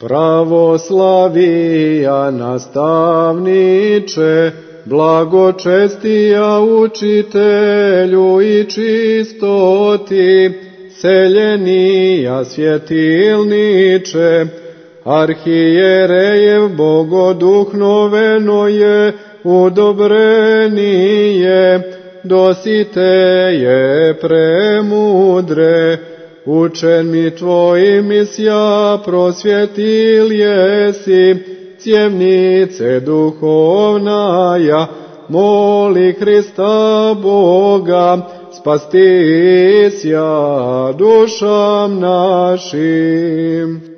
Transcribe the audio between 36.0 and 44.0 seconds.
Hrista Boga, spastisja dušam našim.